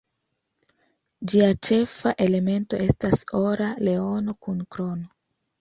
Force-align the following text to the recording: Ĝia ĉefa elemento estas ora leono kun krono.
Ĝia 1.33 1.49
ĉefa 1.67 2.13
elemento 2.27 2.81
estas 2.89 3.23
ora 3.43 3.71
leono 3.89 4.37
kun 4.47 4.69
krono. 4.77 5.09